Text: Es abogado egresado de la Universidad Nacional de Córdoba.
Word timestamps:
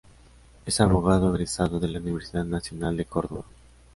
Es 0.65 0.81
abogado 0.81 1.29
egresado 1.29 1.79
de 1.79 1.87
la 1.87 1.99
Universidad 1.99 2.43
Nacional 2.43 2.97
de 2.97 3.05
Córdoba. 3.05 3.45